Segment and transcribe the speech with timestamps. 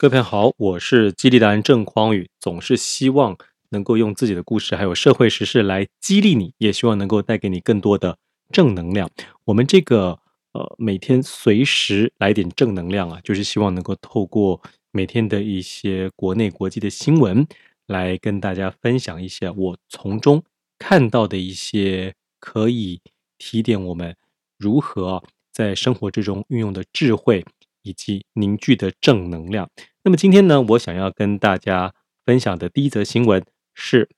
[0.00, 3.36] 各位朋友好，我是激励达人郑匡宇，总是希望
[3.70, 8.16] 能够用自己的故事还有社会时事来激励你，也希望能够带给你更多的
[8.52, 9.10] 正能量。
[9.46, 10.16] 我们这个
[10.52, 17.44] 呃每天随时来点正能量啊，就是希望能够透过每天的一些国内国际的新闻，
[17.88, 20.40] 来跟大家分享一些我从中
[20.78, 23.00] 看到的一些可以
[23.36, 24.14] 提点我们
[24.58, 27.44] 如何在生活之中运用的智慧。
[27.82, 29.70] 以及凝聚的正能量。
[30.02, 31.94] 那么今天呢，我想要跟大家
[32.24, 34.08] 分享的第一则新闻是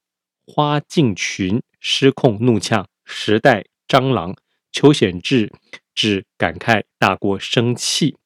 [0.46, 4.36] 花敬群失控怒呛时代蟑螂，
[4.72, 5.52] 邱显智
[5.94, 8.16] 只感慨大过生气。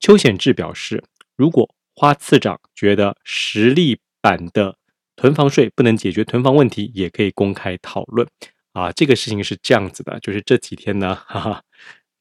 [0.00, 1.04] 邱显智表示，
[1.36, 4.76] 如果花次长觉得实力版的
[5.16, 8.28] 囤房税不能解决囤房问题，也可以公开讨论。
[8.72, 11.62] 啊，这个事情是这样子的，就是这几天呢，哈哈，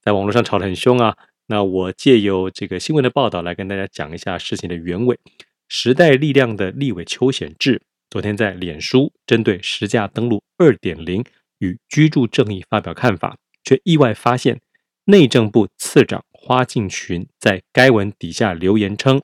[0.02, 1.18] 在网络上吵得很凶啊。
[1.48, 5.20] 那我借由这个新闻的报道来跟大家讲一下事情的原委。
[5.68, 11.24] 时代力量的立委邱显智昨天在脸书针对实价登录二点零
[11.58, 14.62] 与居住正义发表看法，却意外发现
[15.06, 19.22] 内政部次长花敬群在该文底下留言称：“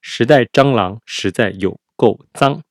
[0.00, 2.62] 时代蟑螂实在有够脏”，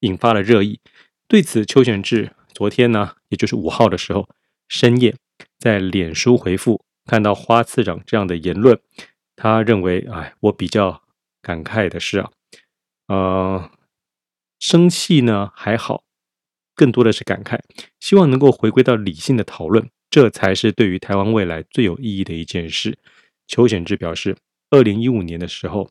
[0.00, 0.80] 引发了热议。
[1.26, 4.28] 对此，邱显智昨天呢，也就是五号的时候
[4.66, 5.14] 深夜
[5.58, 6.80] 在脸书回复。
[7.08, 8.78] 看到花次长这样的言论，
[9.34, 11.02] 他认为，哎，我比较
[11.40, 12.30] 感慨的是啊，
[13.06, 13.70] 呃，
[14.58, 16.04] 生气呢还好，
[16.74, 17.58] 更多的是感慨，
[17.98, 22.98] 希望能够回归到理性的讨论，这才是对于台湾未来最有意义的一件事。
[23.46, 24.36] 邱显智表示，
[24.68, 25.90] 二零一五年的时候，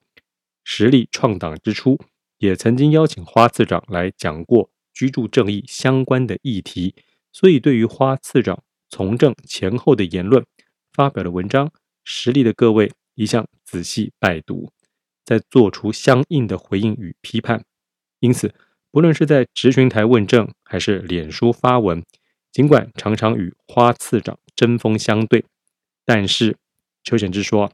[0.63, 1.99] 实力创党之初，
[2.37, 6.93] 也曾经邀请花次长来讲过居住正义相关的议题，
[7.33, 10.45] 所以对于花次长从政前后的言论。
[10.97, 11.71] 发表的文章，
[12.03, 14.71] 实力的各位一向仔细拜读，
[15.23, 17.63] 再做出相应的回应与批判。
[18.19, 18.55] 因此，
[18.89, 22.03] 不论是在质询台问政，还是脸书发文，
[22.51, 25.45] 尽管常常与花次长针锋相对，
[26.03, 26.57] 但是
[27.03, 27.71] 邱显智说，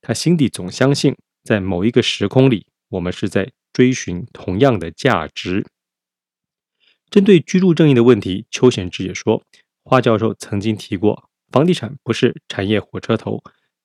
[0.00, 5.66] 他心底总相信，在某一个时空里，我们是在追寻同样的价值。
[7.10, 9.42] 针对居住正义的问题，邱显智也说，
[9.82, 11.29] 花教授曾经提过。
[11.50, 13.42] 房地产不是产业火车头，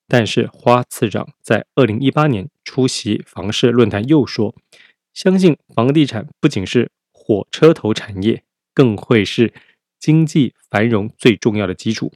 [0.08, 4.56] 但是花次长在二零一八年出席房市论坛又说，
[5.14, 8.44] 相信房地产不仅是火车头产业，
[8.74, 9.54] 更会是
[10.00, 12.12] 经济繁荣最重要的基础。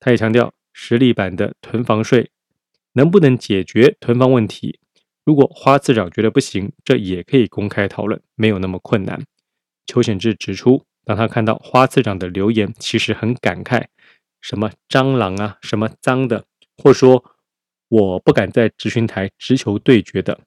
[0.00, 2.30] 他也强调，实力版的囤房税
[2.92, 4.80] 能不能解决囤房问题？
[5.24, 9.26] 如果花次长觉得不行，这也可以公开讨论，没有那么困难。
[9.84, 13.88] 邱显志指出，当他看到花次长的留言，其实很感慨。
[14.40, 16.44] 什么蟑螂啊，什么脏的，
[16.76, 17.24] 或者说
[17.88, 20.40] 我不敢在质询台直球对决的，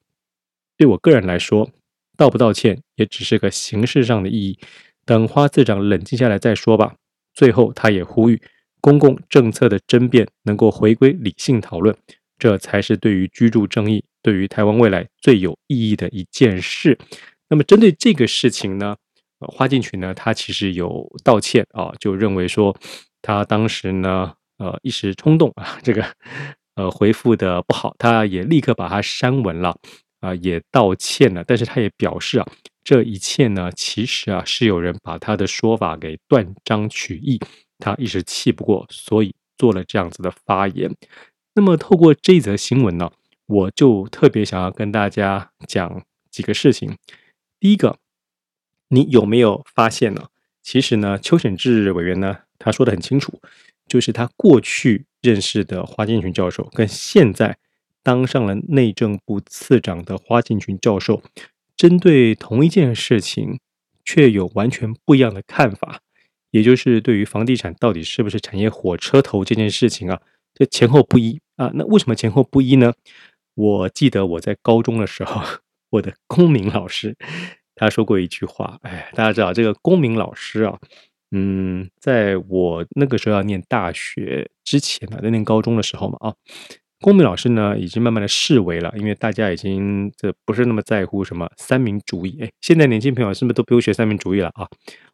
[0.76, 1.70] 对我个人来说，
[2.16, 4.58] 道不道歉也只是个形式上的意义。
[5.04, 6.94] 等花次长冷静下来再说吧。
[7.34, 8.40] 最后，他也呼吁
[8.80, 11.96] 公共政策的争辩能够回归理性讨论，
[12.38, 16.98] 这才是对于居住正义、对于台湾未来最有意义的一件事。
[17.48, 18.96] 那么，针对这个事情呢，
[19.40, 22.76] 花进群呢，他其实有道歉啊，就认为说。
[23.22, 26.04] 他当时呢，呃，一时冲动啊，这个
[26.74, 29.78] 呃回复的不好，他也立刻把它删文了
[30.20, 31.44] 啊，也道歉了。
[31.46, 32.46] 但是他也表示啊，
[32.82, 37.40] 这一切呢，其实啊是有人把他的说法给断章取义，
[37.78, 40.94] 他一时气不过，所以做了这样子的发言。
[41.54, 43.12] 那么透过这则新闻呢，
[43.46, 46.96] 我就特别想要跟大家讲几个事情。
[47.60, 47.98] 第一个，
[48.88, 50.28] 你有没有发现呢？
[50.62, 53.40] 其实呢，邱显智委员呢，他说的很清楚，
[53.88, 57.58] 就是他过去认识的花敬群教授，跟现在
[58.02, 61.22] 当上了内政部次长的花敬群教授，
[61.76, 63.58] 针对同一件事情，
[64.04, 66.00] 却有完全不一样的看法。
[66.50, 70.20] 也就是对于房地产到底是不是产业火车头这件事情啊，
[70.54, 71.70] 这前后不一啊。
[71.74, 72.92] 那为什么前后不一呢？
[73.54, 75.42] 我记得我在高中的时候，
[75.90, 77.16] 我的公民老师。
[77.74, 80.78] 他说过一句话，哎，大家知道这个公民老师啊，
[81.32, 86.34] 嗯，在我那个时候要念大学之前呢，在念高中的时候嘛，啊，
[87.00, 94.68] 公民老师呢已经慢慢的式微了，因为大家已经这不是那么在乎什么三民主义，哎，现在年轻朋友是不是都不用学三民主义了啊？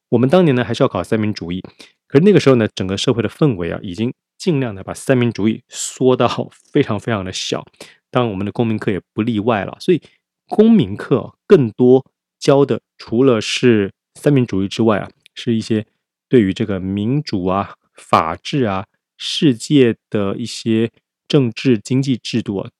[0.08, 1.62] 我们当年呢还是要考三民主义，
[2.06, 7.64] 可是那个时候呢，整个社会的氛围啊，已经尽量的把三民主义缩到 非常非常的小，
[8.10, 10.02] 当然我们的公民课也不例外了，所以
[10.48, 12.04] 公民课更多。
[12.40, 15.84] 教的除了是三民主义之外啊，是一些
[16.28, 18.86] 对于这个民主啊、法治啊、
[19.16, 20.90] 世界的一些
[21.26, 22.70] 政治经济制度啊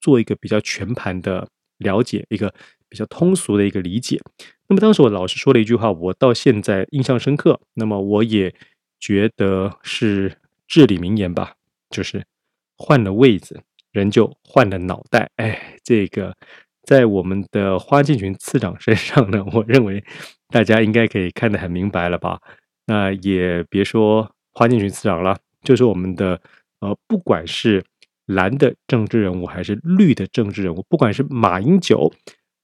[0.00, 1.48] 做一个比较全盘的
[1.78, 2.52] 了解，一个
[2.88, 4.20] 比较通俗的一个理解。
[4.68, 7.60] 那么当时我老师说了一句话，我到现在印象深刻。
[7.74, 8.54] 那么我也
[8.98, 11.54] 觉得是至理名言吧，
[11.90, 12.24] 就是
[12.76, 13.62] 换了位子，
[13.92, 15.30] 人就换了脑袋。
[15.36, 16.36] 哎，这个
[16.82, 20.04] 在我们的花敬群次长身上呢，我认为
[20.48, 22.40] 大家应该可以看得很明白了吧？
[22.90, 26.40] 那也别说花敬群次长了，就是我们的
[26.80, 27.84] 呃，不管是
[28.26, 32.12] 蓝的政治人物还是绿的政治人物，不管是马英九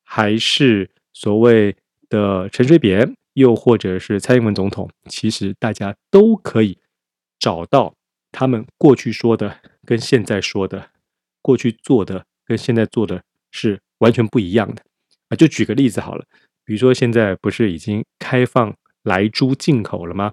[0.03, 1.77] 还是所谓
[2.09, 6.77] 的陈水扁，又或者是蔡英文总统，其实大家都可以
[7.39, 7.95] 找到
[8.33, 10.91] 他们过去说的跟现在说的，
[11.41, 14.83] 过去做的跟现在做的是完全不一样的
[15.29, 15.37] 啊。
[15.37, 16.25] 就举个例子好了，
[16.65, 18.75] 比如说现在不是已经开放
[19.07, 20.33] 莱猪进口了吗？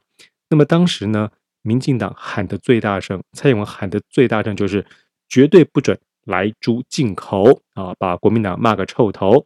[0.50, 1.30] 那么当时呢，
[1.62, 4.86] 民进党喊的最大声，蔡英文喊的最大声就是。
[5.30, 7.96] 绝对不准莱猪进口啊！
[7.98, 9.44] 把国民党骂个臭头。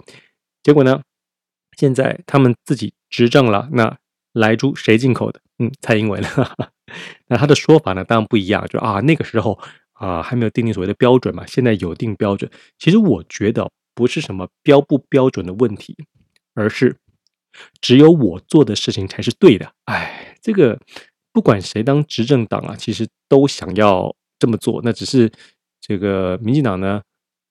[0.62, 1.02] 结果呢，
[1.78, 3.98] 现在他们自己执政了，那
[4.34, 5.40] 莱猪谁进口的？
[5.60, 6.22] 嗯，蔡英文。
[7.30, 9.58] 那他的说法呢，当然不一样，就啊，那个时候
[9.94, 12.52] 啊还没有定定所谓的标准嘛，现在有定标准。
[12.78, 15.96] 其实我觉得不是什么标不标准的问题，
[16.54, 16.98] 而是
[17.82, 19.72] 只有我做的事情才是对的。
[19.86, 20.80] 哎，这个
[21.32, 25.32] 不管谁当执政党啊，其实都想要这么做，那只是。
[25.80, 27.02] 这个民进党呢，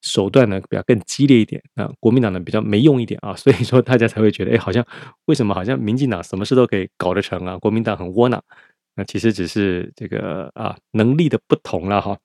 [0.02, 4.84] 手段呢比较更激烈一点啊，国民党呢比较没用一点啊，所以说大家才会觉得，哎，好像
[5.24, 8.42] 为什么好像民进党什么事都可以搞得成啊，国民党很窝囊。
[8.94, 12.18] 那其实只是这个啊能力的不同了哈。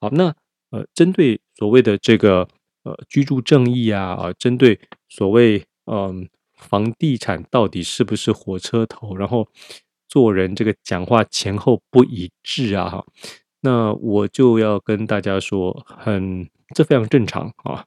[0.00, 0.34] 好，那
[0.70, 2.48] 呃，针对所谓的这个
[2.84, 4.80] 呃居住正义啊啊，针对
[5.10, 5.62] 所谓
[5.92, 6.26] 嗯
[6.60, 9.48] 房地产到底是不是火车头，然后
[10.06, 13.04] 做人这个讲话前后不一致啊哈。
[13.62, 17.84] 那我就要跟大家说，很，这非常正常啊，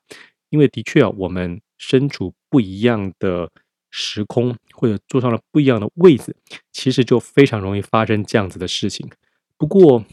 [0.49, 3.49] 因为的确啊，我们身处不一样的
[3.89, 6.35] 时空，或者坐上了不一样的位置，
[6.71, 9.09] 其实就非常容易发生这样子的事情。
[9.57, 10.03] 不过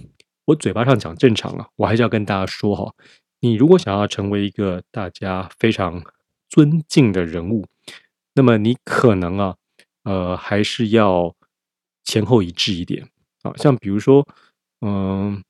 [0.46, 2.94] 我嘴巴上讲正常啊，我还是要跟大家说哈，
[3.40, 6.02] 你如果想要成为一个大家非常
[6.48, 7.66] 尊敬的人物，
[8.40, 9.54] 那么你可能啊，
[10.04, 11.34] 呃，还是要
[12.04, 13.06] 前后一致一点
[13.42, 14.26] 啊，像比如说，
[14.80, 15.44] 嗯。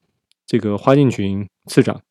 [0.51, 2.03] 这个花敬群次长，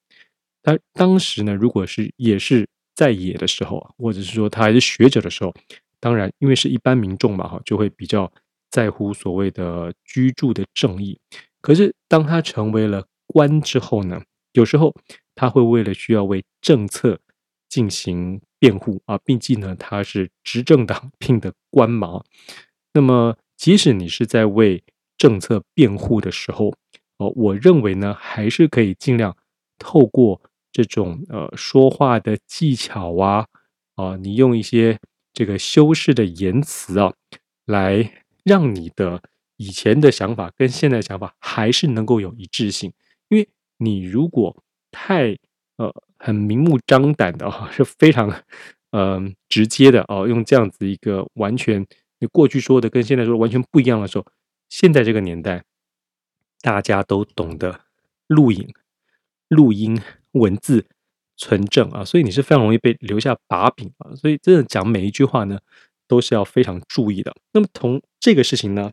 [0.64, 2.66] 他当时呢，如果是也是
[2.96, 5.54] 在野的时候，或者是说他还是学者的时候，
[6.00, 8.32] 当然因为是一般民众嘛，哈，就会比较
[8.72, 11.20] 在乎所谓的居住的正义。
[11.60, 14.22] 可是当他成为了官之后呢，
[14.54, 14.96] 有时候
[15.36, 17.20] 他会为了需要为政策
[17.70, 22.24] 进行辩护啊，毕竟呢他是执政党聘的官嘛。
[22.94, 24.84] 那么即使你是在为
[25.18, 26.74] 政策辩护的时候，
[27.18, 29.38] 哦，我认为呢，还是可以尽量
[29.78, 33.46] 透过这种呃说话的技巧啊，
[33.96, 35.00] 啊，你用一些
[35.34, 37.14] 这个修饰的言辞啊，
[37.66, 39.22] 来让你的
[39.58, 42.92] 以前的想法跟现在的想法还是能够有一致性。
[43.28, 45.38] 因为你如果太
[45.78, 48.30] 呃很明目张胆的啊，是非常
[48.92, 51.84] 嗯、呃、直接的哦，用这样子一个完全
[52.20, 54.26] 你过去说的跟现在说完全不一样的时候，
[54.70, 55.64] 现在这个年代。
[56.62, 57.86] 大家都懂得
[58.28, 58.74] 录影、
[59.48, 59.98] 录音、
[60.34, 60.86] 文字
[61.38, 64.14] 存证啊，所以你是非常容易被留下把柄啊。
[64.14, 65.58] 所以真的讲每一句话呢，
[66.06, 67.34] 都是要非常注意的。
[67.54, 68.92] 那么从这个事情呢，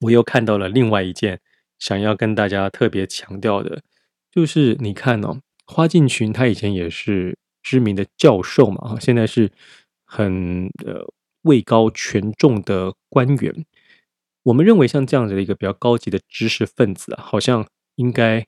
[0.00, 1.38] 我又看到了另外一件
[1.78, 3.82] 想要跟大家特别强调的，
[4.30, 9.52] 就是你看哦，花敬群他以前也是知名的教授嘛，啊，现在是
[10.06, 11.06] 很呃
[11.42, 13.66] 位高权重的官员。
[14.44, 18.46] 我们认为像这样子的一个比较高级的知识分子啊，好像应该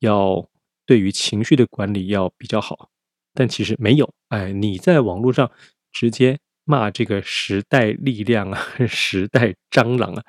[0.00, 0.48] 要
[0.84, 2.90] 对于情绪的管理要比较好，
[3.32, 4.12] 但其实没有。
[4.30, 5.48] 哎，你在网络上
[5.92, 10.24] 直接骂这个时代力量啊、 时代蟑螂啊，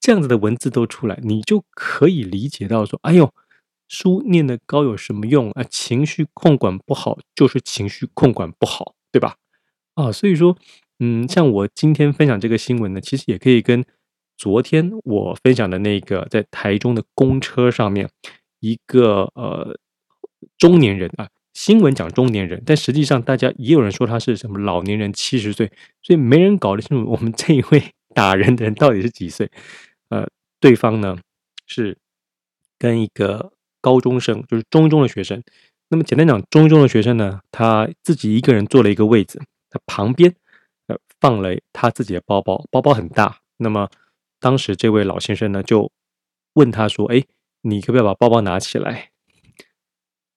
[0.00, 3.30] 这样子的文字都出来，你就可以理解到说，哎呦，
[3.88, 5.64] 书念得高有什么用啊？
[5.64, 9.36] 情绪控管不好就是情绪控管不好，对吧？
[9.94, 10.56] 啊，所以说，
[10.98, 13.84] 嗯，像我今天分享这个新闻呢，其实也可以跟。
[14.36, 18.10] 昨天我分享的那个在台中的公车上面，
[18.58, 19.78] 一个呃
[20.58, 25.70] 中年人啊，新闻讲中年人，但实际上大家也有人说他是什么老年人七十岁，
[26.02, 27.80] 所以没人搞得清楚我们这一位
[28.12, 29.48] 打人的人到底是几岁。
[30.08, 31.16] 呃，对方呢
[31.68, 31.96] 是
[32.76, 33.52] 跟一个
[33.84, 35.42] 高中生，就是中一中的学生。
[35.88, 39.38] 那么简单讲，中一中的学生呢，他自己一个人坐了一个位置，
[39.68, 40.34] 他旁边
[40.86, 43.40] 呃放了他自己的包包，包包很大。
[43.58, 43.90] 那么
[44.40, 45.92] 当时这位老先生呢，就
[46.54, 47.22] 问他说：“哎，
[47.60, 49.10] 你可不可以把包包拿起来，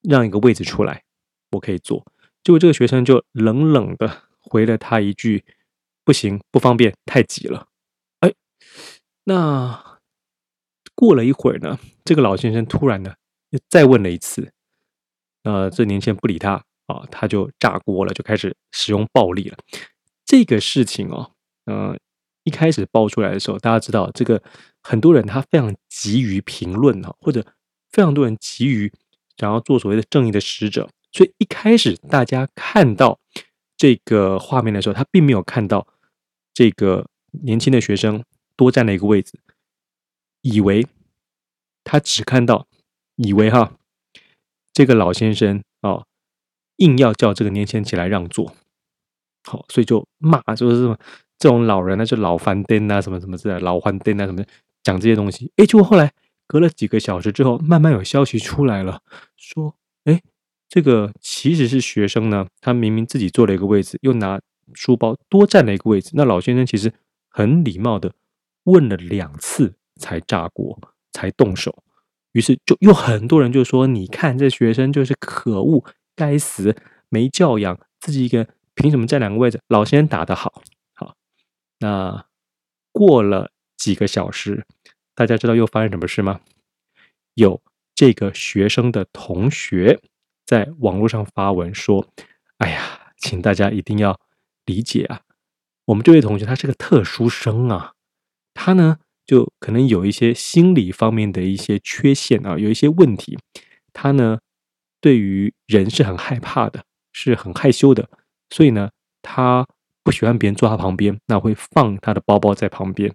[0.02, 1.04] 让一个位置出来？”
[1.52, 2.06] 我可以坐。
[2.44, 5.46] 结果这个学生就冷冷的回了他一句
[6.04, 7.70] ：“不行，不方便，太挤了。”
[8.20, 8.34] 哎，
[9.24, 10.02] 那
[10.94, 13.16] 过了一会儿呢，这个老先生突然呢
[13.50, 14.52] 又再问了一次，
[15.44, 19.58] 呃，这年轻人不理他啊，他就炸锅了，就开始使用暴力了。
[20.26, 21.32] 这个事情哦，
[21.66, 21.98] 嗯、呃，
[22.44, 24.42] 一开始爆出来的时候，大家知道这个
[24.84, 27.46] 很多人他非常急于评论哈，或者
[27.92, 28.92] 非常多人急于
[29.38, 30.90] 想要做所谓的正义的使者。
[31.14, 33.20] 所以一开始大家看到
[33.78, 35.88] 这个画面的时候，他并没有看到
[36.54, 37.08] 这个
[37.44, 38.24] 年轻的学生
[38.56, 39.40] 多占了一个位置，
[40.42, 40.86] 以为
[41.84, 42.68] 他只看到，
[43.18, 43.74] 以为哈
[44.74, 46.06] 这个老先生啊
[46.78, 48.56] 硬要叫这个年轻人起来让座，
[49.44, 50.98] 好，所以就骂，就是什么
[51.38, 54.44] 这种老人呢，就老翻颠啊，什么什么之类，老翻颠啊，什么
[54.84, 55.52] 讲这些东西。
[55.58, 56.14] 哎，结果后来
[56.48, 59.02] 隔了几个小时之后，慢慢有消息出来了，
[59.36, 60.22] 说，哎。
[60.70, 64.38] 这个其实是学生呢，他明明自己坐了一个位置，又拿
[64.74, 66.12] 书包多占了一个位置。
[66.14, 66.92] 那老先生其实
[67.30, 68.14] 很礼貌的
[68.66, 70.78] 问了两次才炸锅，
[71.14, 71.74] 才动手。
[72.38, 75.84] 于是就有很多人就说：“你看这学生就是可恶，
[76.16, 76.76] 该死，
[77.10, 80.62] 没教养，自己一个人凭什么占两个位置？”老先生打得好，
[80.94, 81.16] 好。
[81.80, 82.28] 那
[82.92, 84.68] 过了几个小时，
[85.16, 86.42] 大家知道又发生什么事吗？
[87.34, 87.60] 有
[87.96, 90.00] 这个学生的同学。
[90.46, 92.08] 在网络上发文说
[92.60, 94.18] ：“哎呀，请大家一定要
[94.64, 95.22] 理解啊，
[95.86, 97.94] 我们这位同学他是个特殊生啊，
[98.54, 103.38] 他呢就可能有一些心理方面的一些缺陷啊，有一些问题。
[103.94, 104.40] 他呢
[105.00, 108.10] 对于人是很害怕的，是很害羞的，
[108.50, 108.90] 所以呢
[109.22, 109.68] 他
[110.04, 113.14] 不喜欢别人坐他旁边，那会放他的包包在旁边。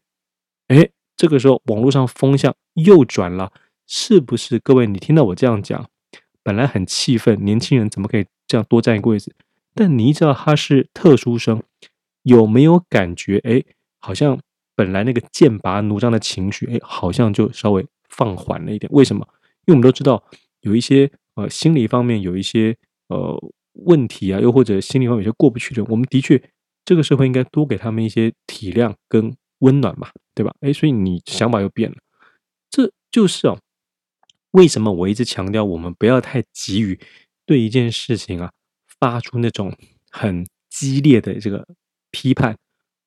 [0.69, 3.53] 哎，这个时候网络上风向又转了，
[3.87, 4.59] 是不是？
[4.59, 5.89] 各位，你听到我这样讲？”
[6.45, 9.33] 本来很气愤，年轻人怎么可以这样多占一个位置？
[9.75, 11.63] 但你知道他是特殊生，
[12.25, 13.39] 有没有感觉？
[13.45, 13.63] 哎，
[14.01, 14.41] 好像
[14.75, 18.91] 本来那个剑拔弩张的情绪，哎，好像就稍微放缓了一点。
[18.93, 19.27] 为什么？
[19.67, 20.23] 因为我们都知道
[20.61, 22.77] 有一些呃心理方面有一些
[23.09, 23.37] 呃
[23.85, 26.43] 问题啊，又或者心理方面有些过不去的，我们的确
[26.85, 30.53] 这个社会应该多给他们一些体谅跟温暖嘛，对吧？
[30.61, 31.97] 哎，所以你想法又变了，
[32.71, 33.59] 这就是哦。
[34.51, 36.99] 为什么我一直强调我们不要太急于
[37.47, 38.53] 对一件事情啊
[39.01, 39.75] 发出那种
[40.11, 41.67] 很激烈的这个
[42.11, 42.59] 批判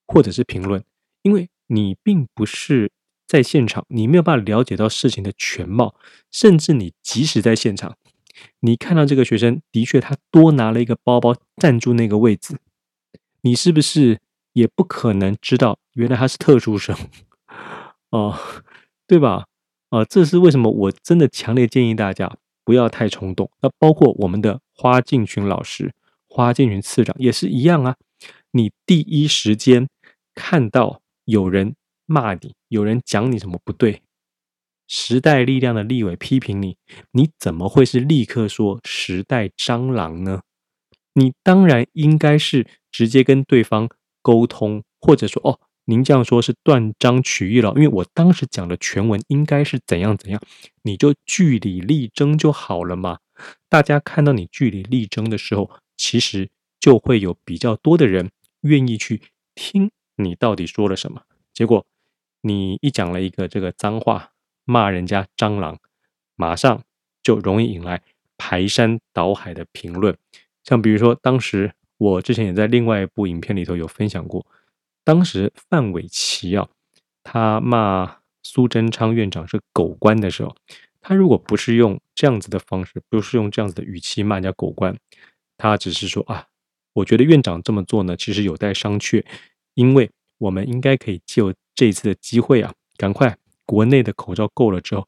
[0.08, 0.84] 或者是评论？
[1.22, 2.92] 因为你并不是
[3.28, 5.96] 在现场，你没有办法了解到事情的全貌，
[6.32, 7.98] 甚至你即使在现场，
[8.60, 12.60] 你看到这个学生的确他多拿了一个包包占住那个位置，
[13.42, 14.20] 你是不是
[14.54, 16.96] 也不可能知道原来他是特殊生
[18.12, 18.38] 哦，
[19.08, 19.46] 对吧？
[19.90, 20.70] 啊，这是为什么？
[20.72, 23.50] 我真的强烈建议大家不要太冲动。
[23.62, 25.94] 那包括我们的花敬群老师、
[26.28, 27.96] 花敬群次长也是一样啊。
[28.52, 29.88] 你第一时间
[30.34, 34.02] 看到有人骂你，有人讲你什么不对，
[34.88, 36.78] 时代力量的立委批评你，
[37.12, 40.42] 你怎么会是立刻说时代蟑螂呢？
[41.14, 43.90] 你当然应该是直接跟对方
[44.22, 45.60] 沟通，或者说哦。
[45.88, 50.42] 您这样说是断章取义了，因为我当时讲的全文应该是怎样怎样，
[50.82, 53.20] 你就据理力争就好了嘛。
[53.70, 59.22] 大家看到你据理力争的时候，其实就会有比较多的人愿意去
[59.54, 61.24] 听你到底说了什么。
[61.54, 61.86] 结果
[62.42, 64.32] 你一讲了一个这个脏话，
[64.64, 65.80] 骂人家蟑螂，
[66.36, 66.84] 马上
[67.24, 68.02] 就容易引来
[68.38, 70.18] 排山倒海的评论。
[70.64, 74.46] 像比如说，当时我之前也在另外一部影片里头有分享过。
[75.04, 76.68] 当时范玮琪啊，
[77.24, 80.56] 他骂苏贞昌院长是狗官的时候，
[81.00, 84.98] 他如果不是用这样子的方式，不是用这样子的语气骂人家狗官，
[85.58, 86.48] 他只是说啊，
[86.94, 89.24] 我觉得院长这么做呢，其实有待商榷，
[89.76, 91.42] 因为我们应该可以借
[91.76, 95.08] 这一次的机会啊，赶快国内的口罩够了之后，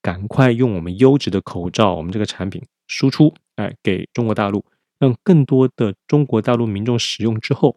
[0.00, 4.64] 赶快用我们优质的口罩，我们这个产品输出，哎，给中国大陆，
[4.98, 7.76] 让更多的中国大陆民众使用之后。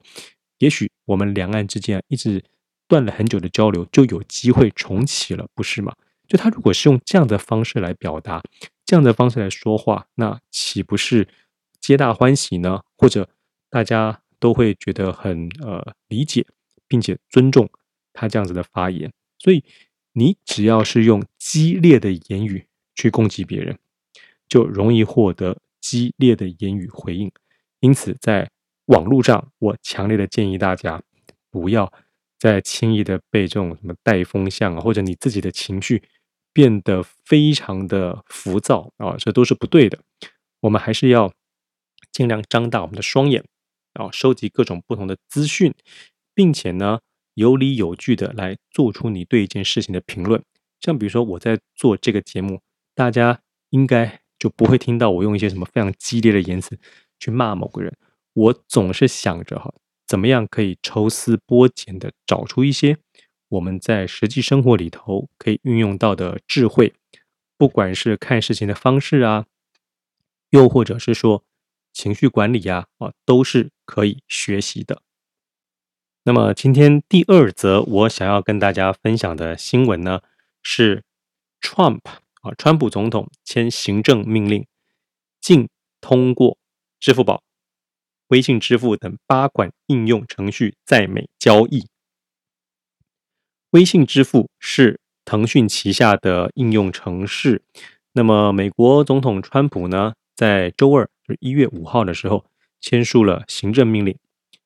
[0.60, 2.44] 也许我们两岸之间一直
[2.88, 5.94] 断了很久的交流，就有机会重启了，不是吗？
[6.28, 8.42] 就他如果是用这样的方式来表达，
[8.84, 11.28] 这样的方式来说话，那岂不是
[11.80, 12.82] 皆大欢喜呢？
[12.98, 13.30] 或者
[13.70, 16.46] 大家都会觉得很呃理解，
[16.88, 17.70] 并且尊重
[18.14, 19.12] 他这样子的发言。
[19.40, 19.64] 所以
[20.14, 22.66] 你只要是用激烈的言语
[22.96, 23.78] 去攻击别人，
[24.48, 27.32] 就容易获得激烈的言语回应。
[27.80, 28.50] 因此，在
[28.86, 31.02] 网络上，我强烈的建议大家
[31.52, 31.92] 不要
[32.40, 36.02] 再轻易的被这种什么带风向啊，或者你自己的情绪
[36.52, 40.00] 变得非常的浮躁啊，这都是不对的。
[40.62, 41.32] 我们还是要
[42.12, 43.46] 尽量张大我们的双眼，
[43.98, 45.74] 然后收集各种不同的资讯，
[46.36, 47.00] 并且呢，
[47.34, 50.44] 有理有据的来做出你对一件事情的评论。
[50.80, 52.62] 像比如说我在做这个节目，
[52.94, 56.80] 大家应该就不会听到我用一些什么非常激烈的言辞
[57.20, 57.92] 去骂某个人。
[58.34, 59.74] 我总是想着哈，
[60.06, 63.00] 怎么样可以抽丝剥茧的找出一些
[63.50, 66.94] 我们在实际生活里头可以运用到的智慧，
[67.58, 69.48] 不管是看事情的方式啊，
[70.52, 71.44] 又或者是说
[71.98, 75.02] 情绪管理呀，啊，都是可以学习的。
[76.26, 80.22] 那么今天第二则我想要跟大家分享的新闻呢，
[80.62, 81.04] 是
[81.60, 82.02] Trump
[82.42, 84.68] 啊，川普总统签行政命令，
[85.42, 85.68] 禁
[86.00, 86.60] 通过
[87.00, 87.42] 支付宝。
[88.28, 91.88] 微信支付等八款应用程序在美交易。
[93.72, 97.64] 微信支付是腾讯旗下的应用程式。
[98.12, 102.46] 那么，美国总统川普呢，在周二，就是一月五号的时候，
[102.80, 104.18] 签署了行政命令，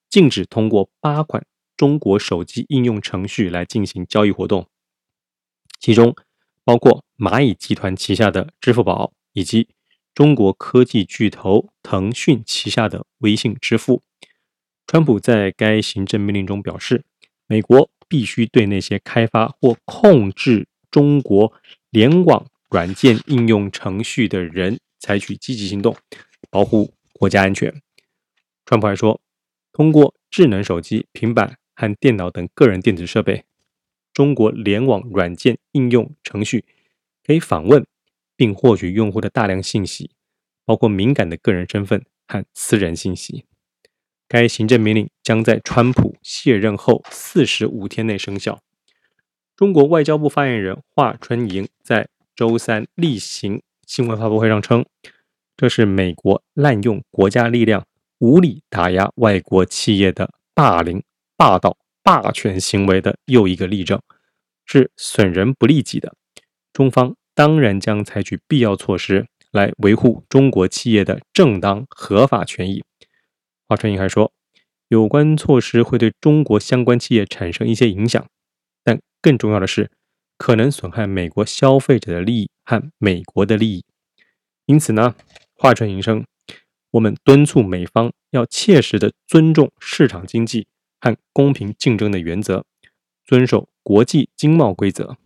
[0.10, 4.68] 禁止通过八款中国手机应用程序来进行交易活动，
[5.80, 6.16] 其中
[6.64, 9.70] 包括蚂蚁集团旗下的支付宝以及。
[10.14, 14.02] 中国科技巨头腾讯旗下的微信支付，
[14.86, 17.06] 川普在该行政命令中表示，
[17.48, 21.54] 美国必须对那些开发或控制中国
[21.92, 25.96] 联网软件应用程序的人采取积极行动，
[26.50, 27.82] 保护国家安全。
[28.66, 29.22] 川普还说，
[29.72, 33.46] 通过智能手机、平板和电脑等个人电子设备，
[34.14, 36.66] 中国联网软件应用程序
[37.26, 37.86] 可以访问。
[38.34, 40.10] 并获取用户的大量信息，
[40.66, 43.46] 包括敏感的个人身份和私人信息。
[44.28, 48.60] 该行政命令将在川普卸任后四十五天内生效。
[49.56, 54.84] 中国外交部发言人华春莹在周三例行新闻发布会上称，
[55.62, 57.86] 这是美国滥用国家力量、
[58.18, 61.04] 无理打压外国企业的霸凌、
[61.38, 64.02] 霸道、霸权行为的又一个例证，
[64.66, 66.16] 是损人不利己的。
[66.74, 67.16] 中方。
[67.36, 72.84] 当然将采取必要措施来维护中国企业的正当合法权益。
[73.68, 74.34] 华春莹还说，
[74.88, 78.26] 有关措施会对中国相关企业产生一些影响，
[78.84, 79.92] 但更重要的是，
[80.38, 83.86] 可能损害美国消费者的利益和美国的利益。
[84.66, 85.16] 因此呢，
[85.62, 86.26] 华春莹称，
[86.90, 90.66] 我们敦促美方要切实的尊重市场经济
[91.00, 92.66] 和公平竞争的原则，
[93.24, 95.18] 遵守国际经贸规则，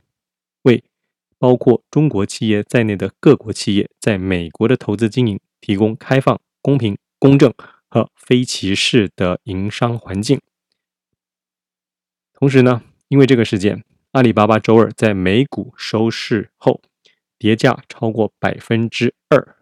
[0.63, 0.84] 为。
[1.38, 7.54] 包括中国企业在内的各国企业在美国的投资经营，提供开放、公平、公正
[7.88, 10.41] 和非歧视的营商环境。
[12.34, 16.82] 同时呢，因为这个事件，阿里巴巴周二在美股收市后
[17.38, 19.55] 跌价超过百分之二。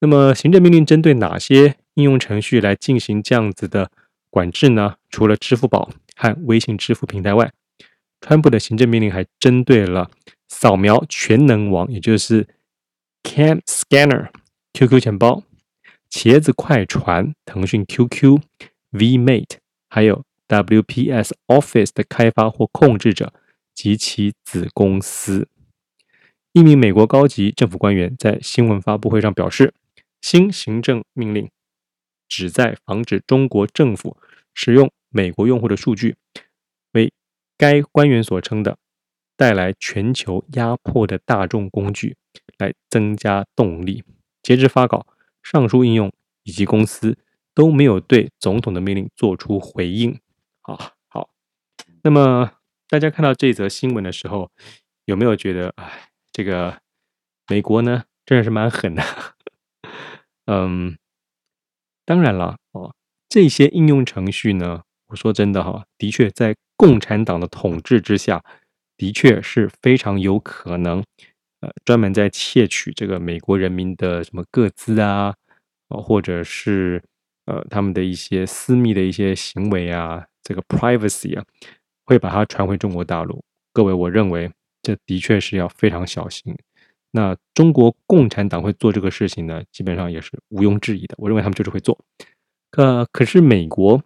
[0.00, 3.90] 那么，行政命令针对哪些应用程序来进行这样子的
[4.30, 4.96] 管制呢？
[5.10, 7.52] 除了支付宝和微信支付平台外，
[8.20, 10.10] 川普的行政命令还针对了。
[10.48, 12.48] 扫描全能王，也就是
[13.22, 14.30] Cam Scanner、
[14.72, 15.44] QQ 钱包、
[16.10, 18.40] 茄子快传、腾讯 QQ、
[18.90, 19.58] VMate，
[19.88, 23.32] 还有 WPS Office 的开发或控制者
[23.74, 25.46] 及其子公司。
[26.52, 29.72] 一名美国高级政府官员在新闻发布会上表示，
[30.20, 31.50] 新行政命令
[32.28, 34.16] 旨在防止中国政府
[34.54, 36.16] 使用美国用户的数据，
[36.92, 37.12] 为
[37.56, 38.78] 该官员所称的。
[39.36, 42.14] 带来全球压迫的大众工具，
[42.58, 44.04] 来增加动力。
[44.42, 45.06] 截至发稿，
[45.42, 47.16] 上述应用以及公司
[47.54, 50.20] 都没有对总统的命令做出回应。
[50.60, 51.30] 好，好。
[52.02, 52.52] 那么
[52.86, 54.50] 大家看到这则新闻的时候，
[55.06, 56.82] 有没有觉得，哎，这个
[57.48, 59.02] 美国呢，真的是蛮狠的。
[60.50, 60.96] 嗯，
[62.04, 62.92] 当然了，哦，
[63.28, 68.42] 这些应用程序呢，我说真的哈，的确在共产党的统治之下。
[68.96, 71.02] 的确是非常有可能，
[71.60, 75.34] 呃，专门在窃取这个美国人民的什么个资啊，
[75.88, 77.02] 或者是
[77.46, 81.42] 呃他们的一些私密的一些行为啊，这个 privacy 啊，
[82.04, 83.42] 会把它传回中国大陆。
[83.72, 86.54] 各位，我认为这的确是要非常小心。
[87.12, 91.14] 那中国共产党会做这个事情呢，基本上也是毋庸置疑的。
[91.18, 91.98] 我认为他们就是会做。
[92.70, 94.02] 可可是美国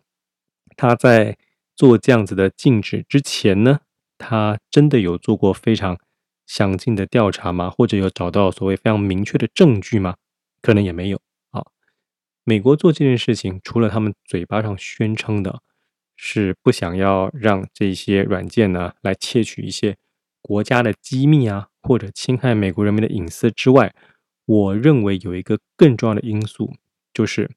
[0.76, 1.36] 他在
[1.76, 3.80] 做这样子的禁止之前呢，
[4.16, 5.98] 他真的有做过非常
[6.46, 7.68] 详尽的调查吗？
[7.68, 10.16] 或者有找到所谓非常明确的证据吗？
[10.62, 11.62] 可能也没有啊。
[12.44, 15.60] 美国做这件事情，除了他们嘴巴上宣称的
[16.16, 19.96] 是不想要让这些软件呢来窃取一些
[20.46, 23.94] 国家的机密啊，或者侵害美国人民的隐私之外，
[24.44, 26.74] 我认为有一个更重要的因素，
[27.14, 27.50] 就是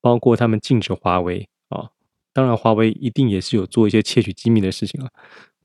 [0.00, 1.90] 包括他们禁止华为啊，
[2.32, 5.10] 当然华为一定也是有做一些窃取机密的事情啊。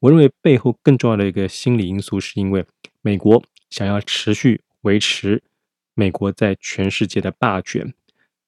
[0.01, 2.65] 我认为背后更重要的一个心理因素，是因为
[3.01, 5.41] 美国想要持续维持
[5.93, 7.93] 美国在全世界的霸权。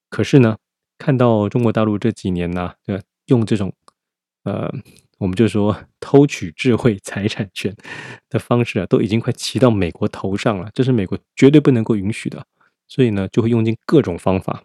[0.09, 0.57] 可是呢，
[0.97, 2.73] 看到中国大陆这几年呢，
[3.27, 3.71] 用这种
[4.43, 4.69] 呃，
[5.17, 7.75] 我们就说偷取智慧财产权
[8.29, 12.45] 的方式啊，都已经快骑到美国头上了，这是美国绝对不能够允许的。
[12.87, 14.63] 所以呢，就会用尽各种方法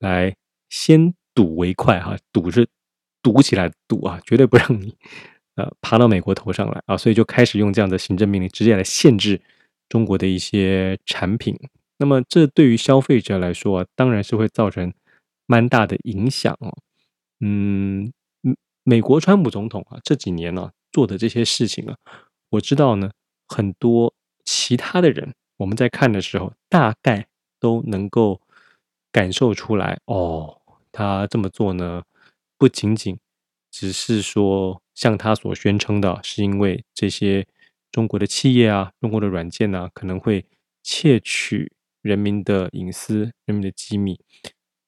[0.00, 0.34] 来
[0.68, 2.66] 先堵为快哈，堵是
[3.22, 4.94] 堵起来堵啊，绝对不让你
[5.54, 6.96] 呃爬到美国头上来啊。
[6.96, 9.40] 所以就开始用这样的行政命令，直接来限制
[9.88, 11.56] 中国的一些产品。
[11.98, 14.92] 那么这对于消费者来说啊，当然是会造成
[15.46, 16.76] 蛮大的影响哦。
[17.40, 18.12] 嗯，
[18.88, 21.96] 美国川普总统啊这几年呢、啊、做的这些事情啊，
[22.50, 23.10] 我知道呢
[23.48, 27.26] 很多其他的人我们在看的时候，大概
[27.58, 28.40] 都能够
[29.10, 30.60] 感受出来哦，
[30.92, 32.04] 他这么做呢，
[32.56, 33.18] 不仅仅
[33.72, 37.44] 只是说像他所宣称的，是因为这些
[37.90, 40.44] 中国的企业啊、中国的软件呢、啊，可能会
[40.82, 41.72] 窃取。
[42.02, 44.16] 人民的隐私、人民的机密，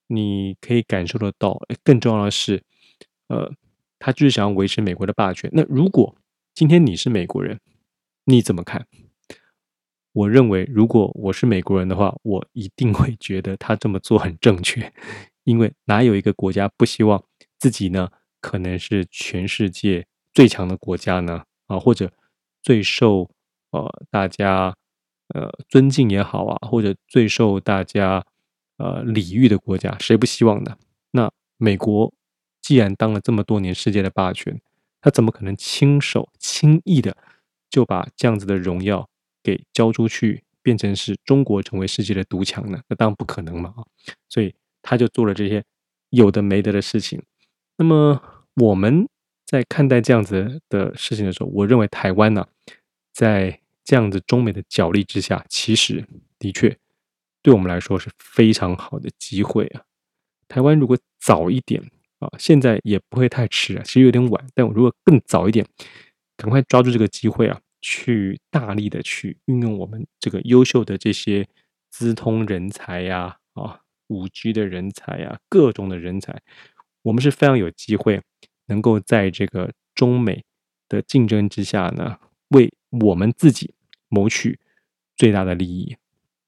[0.07, 1.61] 你可以感受得到。
[1.83, 2.63] 更重要的是，
[3.27, 3.53] 呃，
[3.99, 5.51] 他就是想要维持美国的霸权。
[5.53, 6.17] 那如果
[6.55, 7.61] 今天你是美国人，
[8.25, 8.87] 你怎么看？
[10.13, 14.93] 我认为，如果我是美国人的话，我一定会觉得他这么做很正确。
[15.45, 17.23] 因为哪有一个国家不希望
[17.59, 18.11] 自己呢？
[18.41, 21.45] 可能是全世界最强的国家呢？
[21.67, 22.13] 啊，或者
[22.63, 23.31] 最受
[23.71, 24.75] 呃大家。
[25.35, 28.25] 呃，尊敬也好啊，或者最受大家
[28.79, 30.75] 呃礼遇的国家，谁不希望呢？
[31.11, 32.11] 那美国
[32.69, 34.61] 既然当了这么多年世界的霸权，
[35.01, 37.17] 他怎么可能亲手轻易的
[37.71, 39.09] 就把这样子的荣耀
[39.43, 42.79] 给交出去，变成是中国成为世界的独强呢？
[42.87, 43.73] 那当然不可能嘛！
[43.75, 43.81] 啊
[44.29, 45.65] 所以他就做了这些
[46.11, 47.23] 有的没的的事情。
[47.79, 48.21] 那么
[48.57, 49.09] 我们
[49.47, 52.47] 在看待这样子的事情的时候，我认为台湾呢，
[53.15, 56.05] 在这样子中美的角力之下，其实
[56.39, 56.77] 的确
[57.41, 59.85] 对我们来说是非常好的机会啊！
[60.49, 65.67] 台湾如果早一点啊，现在也不会太迟啊，其实有点晚，但我如果更早一点，
[66.37, 71.47] 赶快抓住这个机会啊，去大力的去运用我们这个优秀的这些
[71.91, 76.41] 资通人才呀，啊，五 G 的人才呀，各种的人才，
[77.03, 78.21] 我们是非常有机会
[78.67, 80.45] 能够在这个中美
[80.89, 83.75] 的竞争之下呢，为我们自己。
[84.11, 84.59] 谋取
[85.19, 85.95] 最大的利益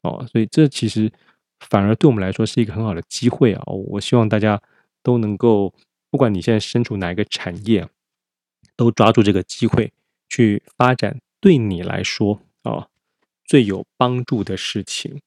[0.00, 1.12] 哦，所以这其实
[1.58, 3.62] 反而对我们来说是一个很好的机会啊！
[3.66, 4.58] 我希望大家
[5.02, 5.74] 都能够，
[6.10, 7.88] 不管你现在身处哪一个产业，
[8.76, 9.92] 都抓住这个机会
[10.28, 12.88] 去发展对你来说啊
[13.44, 15.20] 最有帮助的事情。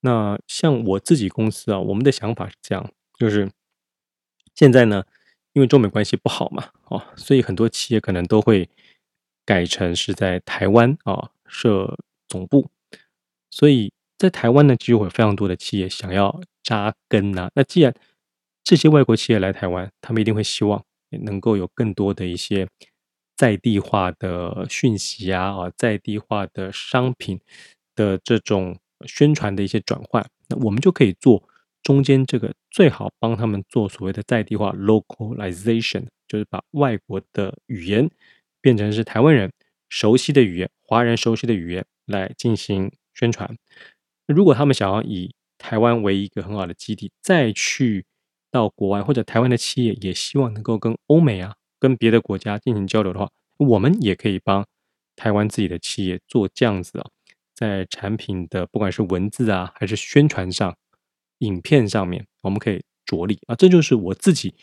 [0.00, 3.50] 那像我自己公司啊，我们的想法是这样，就是
[4.54, 5.04] 现在呢，
[5.52, 8.68] 因为中美关系不好嘛，哦，所以很多企业可能都会
[9.44, 11.30] 改成是在台湾啊。
[11.46, 11.96] 设
[12.26, 12.68] 总部，
[13.48, 17.94] 所以在台湾呢，其实有非常多的企业想要扎根呐、那既然
[18.64, 20.82] 这些外国企业来台湾，他们一定会希望
[21.22, 22.66] 能够有更多的一些
[23.36, 27.38] 在地化的讯息啊，啊，在地化的商品
[27.94, 30.26] 的这种宣传的一些转换。
[30.48, 31.42] 那我们就可以做
[31.82, 38.10] 中间这个，最好帮他们做所谓的在地化 （localization），就是把外国的语言
[38.62, 39.52] 变成是台湾人
[39.90, 40.70] 熟悉的语言。
[40.86, 43.54] 华人熟悉的语言来进行宣传。
[44.26, 48.06] 如果他们想要以台湾为一个很好的基地，再去
[48.54, 54.64] 到国外，或者台湾的企业也希望能够跟欧美啊、跟别的国家进行交流的话，我们也可以帮
[55.16, 57.04] 台湾自己的企业做这样子啊，
[57.52, 60.72] 在产品的不管是文字啊，还是宣传上、
[61.38, 63.56] 影片上面，我们可以着力啊。
[63.56, 64.54] 这就是我自己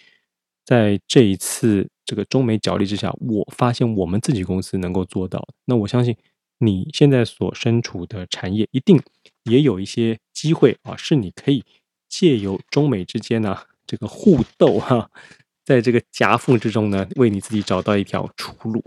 [0.64, 1.90] 在这一次。
[2.04, 5.48] 这个中美角力之下，我发现我们自己公司能够做到。
[5.64, 6.14] 那我相信
[6.58, 9.02] 你现在所身处的产业一定
[9.46, 11.64] 也有一些机会啊，是你可以
[12.10, 13.58] 借由中美之间呢
[13.92, 15.12] 这个互斗哈，
[15.66, 18.82] 在这个夹缝之中呢，为你自己找到一条出路。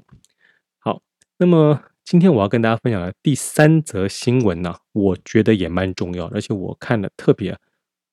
[0.78, 1.02] 好，
[1.36, 7.58] 那么今天我要跟大家分享的第三则新闻呢，我觉得也蛮重要，而且我看了特别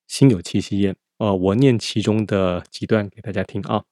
[0.05, 0.93] 心有戚戚焉。
[1.19, 3.85] 呃，我念其中的几段给大家听啊。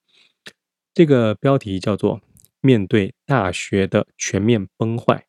[0.94, 2.20] 这个标题叫做
[2.60, 5.26] “面对大学的全面崩坏，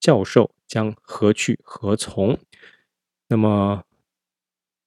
[0.00, 2.36] 教授将何去何从？”
[3.28, 3.84] 那么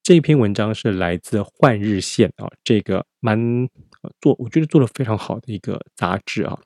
[0.02, 3.70] 这篇文章是来自《换日线》啊，这个蛮
[4.20, 6.60] 做我觉得做的非常好的一个杂志啊。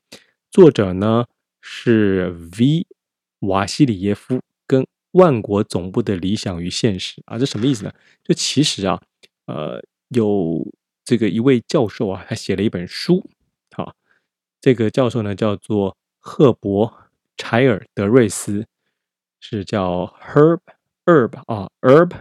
[0.49, 1.25] 作者呢
[1.61, 2.87] 是 V
[3.39, 7.93] 瓦西里耶夫跟万国总部的理想与现实啊，这什么意思呢？
[8.23, 9.01] 就其实啊，
[9.45, 10.65] 呃，有
[11.03, 13.29] 这个一位教授啊，他写了一本书，
[13.71, 13.93] 啊，
[14.61, 16.87] 这个教授呢叫做赫伯·
[17.35, 18.65] 柴尔德瑞斯，
[19.41, 20.59] 是叫 Herb
[21.05, 22.11] Herb 啊 Herb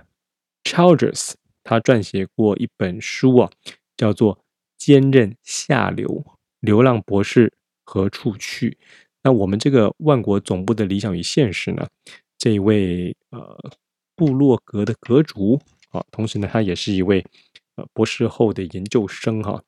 [0.64, 1.33] Childress，
[1.64, 3.51] 他撰写过一本书啊，
[3.96, 4.37] 叫做
[4.79, 6.25] 《坚韧下流：
[6.61, 7.53] 流浪博士
[7.85, 8.70] 何处去》。
[9.22, 11.87] 那我们这个万国总部的理想与现实呢？
[12.38, 13.70] 这一位呃，
[14.16, 17.25] 部落格的阁主啊，同时呢，他也是一位
[17.77, 19.62] 呃博士后的研究生哈、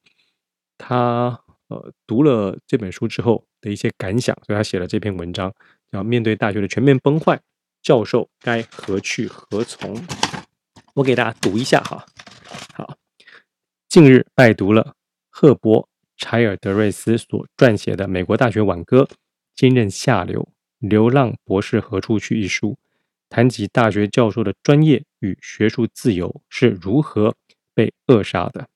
[0.76, 5.54] 他呃读了这本书之后的一些感想，所以他写了这篇文章，
[5.92, 7.40] 叫《面对大学的全面崩坏，
[7.80, 9.94] 教授该何去何从》。
[10.94, 12.06] 我给大家读一下哈。
[12.72, 12.96] 好，
[13.88, 14.94] 近日拜读了
[15.28, 15.82] 赫伯·
[16.16, 19.08] 柴尔德瑞斯所撰写的《美国大学挽歌：
[19.56, 20.40] 坚韧下流》。
[20.88, 22.76] 《流浪博士何处去》一书，
[23.28, 27.34] 谈及大学教授的专业与学术自由是如何
[27.74, 28.68] 被扼杀的。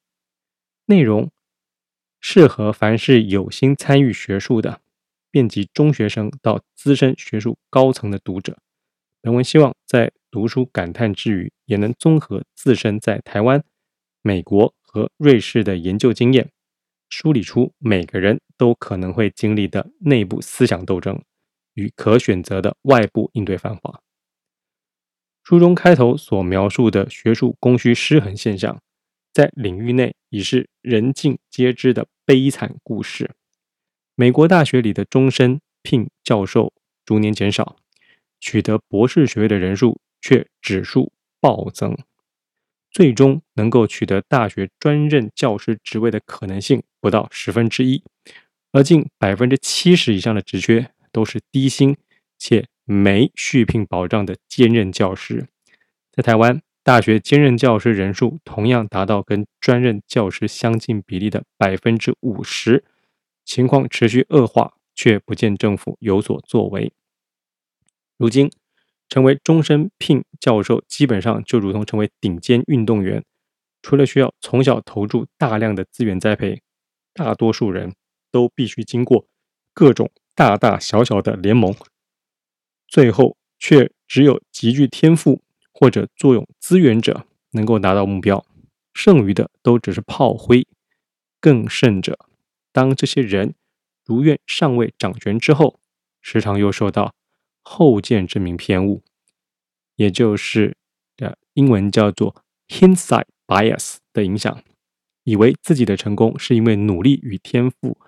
[0.87, 1.31] 内容
[2.19, 4.81] 适合凡是有心参与学术的，
[5.31, 8.57] 遍及中学生到资深学术高层的读者。
[9.21, 13.65] 本文希望在读书感叹之余，也能综合自身在台湾、
[14.23, 16.51] 美国和瑞士的研究经验，
[17.09, 21.23] 梳理出每个人都可能会经历的内部思想斗争。
[21.75, 24.03] 与可选择的外部应对方法。
[25.45, 28.83] 书中开头所描述的学术供需失衡现象，
[29.33, 33.31] 在领域内已是人尽皆知的悲惨故事。
[34.17, 36.73] 美国大学里的终身聘教授
[37.05, 37.77] 逐年减少，
[38.41, 41.97] 取得博士学位的人数却指数暴增，
[42.91, 48.03] 最终能够取得大学专任教师职位的可能性不到十分之一，
[48.73, 50.91] 而近百分之七十以上的职缺。
[51.11, 51.97] 都是低薪
[52.37, 55.49] 且没续聘保障的兼任教师，
[56.13, 62.85] 在台湾，大学兼任教师人数同样达到跟专任教师相近比例的百分之五十，
[63.43, 66.93] 情况持续恶化，却不见政府有所作为。
[68.19, 68.53] 如今，
[69.09, 73.25] 成为终身聘教授，基本上就如同成为顶尖运动员，
[73.83, 76.61] 除了需要从小投注大量的资源栽培，
[77.15, 77.95] 大多数人
[78.31, 79.27] 都必须经过
[79.73, 80.11] 各种。
[80.35, 81.75] 大大小小的联盟，
[82.87, 85.43] 最后却只有极具天赋
[85.73, 88.47] 或者作用资源者能够达到目标，
[88.95, 90.65] 剩余的都只是炮灰。
[91.41, 92.17] 更甚者，
[92.71, 93.57] 当这些人
[94.05, 95.81] 如愿上位掌权之后，
[96.23, 97.13] 时常又受到
[97.69, 99.03] 后见之明偏误，
[99.97, 100.77] 也就是
[101.17, 104.63] 的英文叫做 hindsight bias 的影响，
[105.25, 107.99] 以为自己的成功是因为努力与天赋，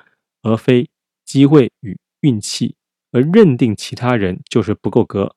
[0.43, 0.89] 而非
[1.25, 1.99] 机会与。
[2.23, 2.75] 运气，
[3.13, 5.35] 而认定其他人就是不够格，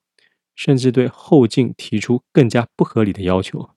[0.53, 3.69] 甚至对后进提出更加不合理的要求。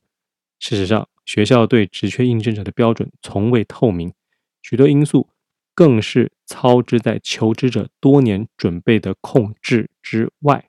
[0.59, 4.13] 事实上，学校对职缺应征者的标准从未透明，
[4.61, 5.29] 许多因素
[5.77, 10.69] 更是操之在求职者多年准备的控制之外。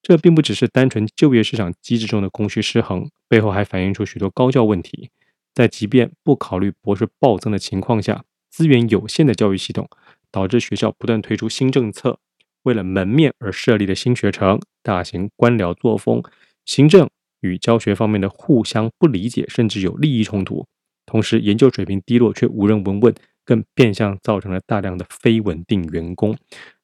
[0.00, 5.10] 这并不只是单纯就业市场机制中的供需失衡，背后还反映出许多高教问题。
[5.52, 9.88] 在即便不考虑博士暴增的情况下，资源有限的教育系统。
[10.32, 12.20] 导致学校不断推出新政策，
[12.62, 16.22] 为了门面而设立的新学程，大型官僚作风，
[16.64, 20.68] 行政与教学方面的互相不理解，甚至有利益冲突。
[21.04, 23.12] 同时，研究水平低落却无人闻问，
[23.50, 26.36] 更变相造成了大量的非稳定员工。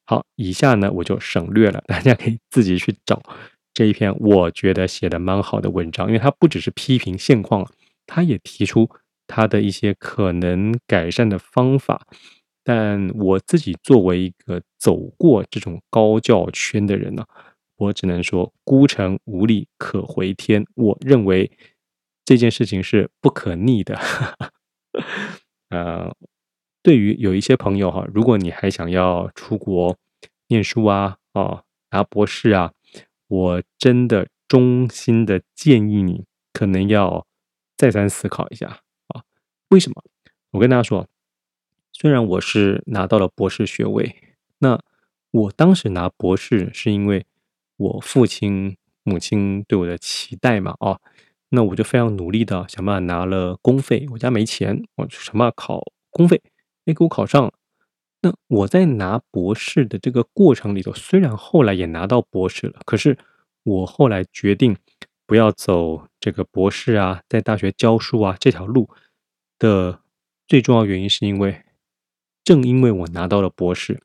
[0.05, 3.23] 好，以下呢我就省略了，大家可以自己去找
[3.73, 7.65] 这一篇我觉得写的蛮好的文章，因为它不只是批评现况，
[8.05, 8.91] 它也提出
[9.29, 12.05] 它的一些可能改善的方法。
[12.65, 17.25] 但我自己作为一个走过这种高教圈的人呢、
[17.77, 20.67] 我只能说孤城无力可回天。
[20.75, 21.49] 我认为
[22.25, 23.97] 这件事情是不可逆的。
[25.71, 26.13] 呃，
[26.87, 29.99] 对于有一些朋友哈，如果你还想要出国
[30.47, 32.73] 念书啊，啊，拿博士啊，
[33.27, 37.27] 我真的衷心的建议你，可能要
[37.77, 39.25] 再三思考一下啊。
[39.71, 40.05] 为什么？
[40.53, 41.09] 我跟大家说。
[41.93, 44.15] 虽然我是拿到了博士学位，
[44.59, 44.81] 那
[45.33, 47.27] 我当时拿博士是因为
[47.79, 51.01] 我父亲、母亲对我的期待嘛，哦，
[51.49, 56.41] 那我就非常努力的想办法拿了公费，我家没钱，我就想办法考公费，
[56.87, 57.53] 也给我考上了。
[58.23, 63.19] 那我在拿博士的这个过程里头，虽然后来也拿到博士了，可是
[63.65, 64.75] 我后来决定
[65.27, 68.89] 不要走这个博士啊，在大学教书啊这条路
[69.59, 70.01] 的
[70.49, 71.63] 最重要原因，是因为。
[72.45, 74.01] 正因为我拿到了博士，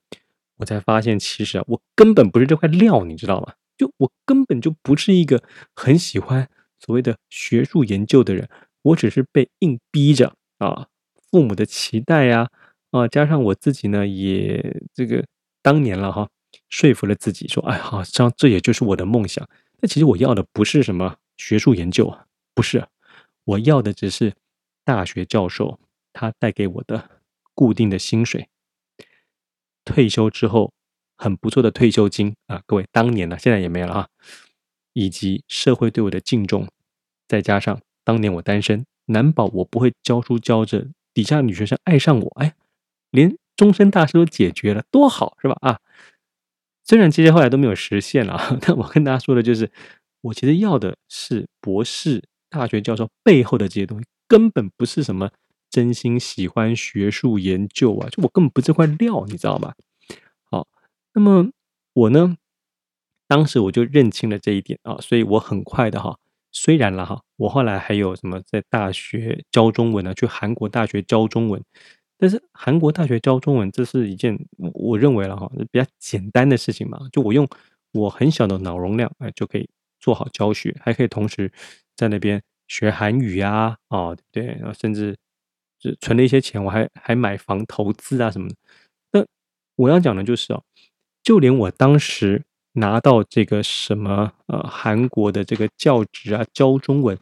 [0.58, 3.54] 我才发现其实啊，我根本不是这块料，你知道吗？
[3.78, 5.44] 就我根本就不是一个
[5.76, 8.50] 很喜欢所谓的学术研究的人，
[8.82, 10.88] 我只是被硬逼着啊，
[11.30, 12.50] 父母的期待呀，
[12.91, 15.25] 啊，加上我自己呢，也这个
[15.62, 16.30] 当年了哈，
[16.69, 19.47] 说服了自己说，哎，好像这也就是我的梦想。
[19.80, 22.86] 那其实我要的不是什么学术研究啊，不是，
[23.45, 24.34] 我要的只是
[24.86, 25.80] 大学教授
[26.13, 27.10] 他带给我的
[27.56, 28.49] 固定的薪水，
[29.86, 30.73] 退休之后
[31.17, 34.08] 很不错的退休金啊，各位当年呢，现在也没了啊，
[34.93, 36.67] 以及社会对我的敬重，
[37.27, 42.54] 再加上当年我单身，难保我不会教书教着底下女学生爱上我，哎，
[43.12, 45.56] 连终身大事都解决了，多好是吧？
[45.62, 45.80] 啊！
[46.84, 49.71] 虽然这些后来都没有实现了， 但我跟大家说的就是，
[50.21, 55.30] 我其实要的是博士、大学教授背后的这些东西，根本不是什么
[55.69, 59.74] 真心喜欢学术研究啊，就我根本不是这块料，你知道吗？
[60.50, 60.67] 好，
[61.13, 61.50] 那么
[61.93, 62.36] 我呢，
[63.28, 66.17] 当时我就认清了这一点啊，所以我很快的哈，
[66.52, 71.63] 虽然了哈，我后来还有什么在大学教中文呢，去韩国大学教中文。
[72.21, 76.99] 但是韩国大学教中文，这是一件我我认为了哈，比较简单的事情嘛。
[77.12, 77.49] 就我用
[77.93, 79.67] 我很小的脑容量，哎，就可以
[79.99, 81.51] 做好教学，还可以同时
[81.95, 85.17] 在那边学韩语啊，哦，对，然后甚至
[85.79, 88.55] 就存了一些钱，我还还买房投资啊什么的。
[89.13, 89.25] 那
[89.77, 90.63] 我要讲的就是哦，
[91.23, 97.17] 就连我当时拿到这个什么呃韩国的这个教职啊，教中文，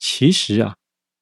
[0.00, 0.74] 其实啊，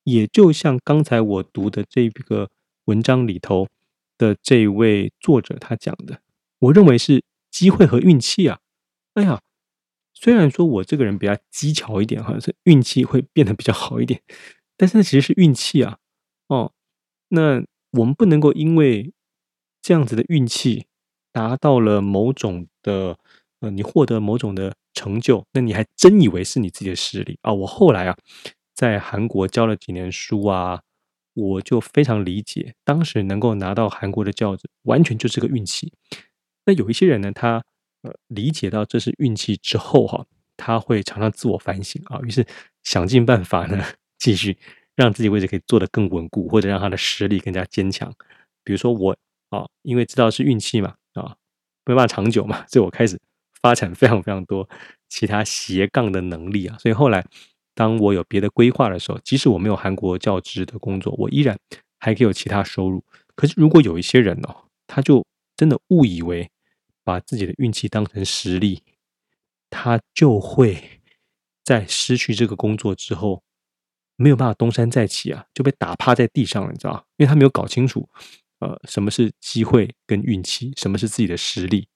[0.05, 2.49] 也就像刚才我读的这个。
[2.89, 3.69] 文章里头
[4.17, 6.21] 的这位作者他讲的，
[6.59, 8.61] 我认为是机会和运气啊。
[9.13, 9.41] 哎呀，
[10.15, 14.23] 虽然说我这个人比较机巧一点，好像是运气会变得比较好一点，
[14.77, 15.99] 但是那其实是运气啊。
[16.49, 16.73] 哦，
[17.29, 19.13] 那我们不能够因为
[19.83, 20.87] 这样子的运气
[21.31, 23.19] 达到了某种的，
[23.61, 27.53] 呃，你获得某种的成就，那你还真以为是你自己的实力啊？
[27.53, 28.17] 我后来啊，
[28.75, 30.81] 在韩国教了几年书啊。
[31.39, 35.93] 我就非常理解，当时能够拿到韩国的教职，完全就是个运气。
[36.67, 37.63] 那有一些人呢，他
[38.03, 42.45] 呃理解到这是运气之后哈，他会常常自我反省啊，于是
[42.83, 43.85] 想尽办法呢，
[44.19, 44.57] 继续
[44.97, 48.13] 让自己位置可以做得更稳固，或者让他的实力更加坚强。
[48.65, 49.17] 比如说我
[49.51, 51.37] 啊，因为知道是运气嘛啊，
[51.87, 53.17] 没办法长久嘛，所以我开始
[53.63, 54.69] 发展非常非常多
[55.09, 57.25] 其他斜杠的能力啊，所以后来。
[57.79, 61.57] 当我有别的规划的时候，即使我没有韩国教职的工作，我依然
[62.01, 63.05] 还可以有其他收入。
[63.37, 65.25] 可是，如果有一些人哦，他就
[65.57, 66.51] 真的误以为
[67.05, 68.83] 把自己的运气当成实力，
[69.71, 71.01] 他就会
[71.63, 73.45] 在失去这个工作之后
[74.17, 77.05] 没有办法东山再起啊，就被打趴在地上了，你知道吗？
[77.19, 78.09] 因为他没有搞清楚，
[78.59, 81.87] 呃，什么是机会跟运气，什么是自己的实力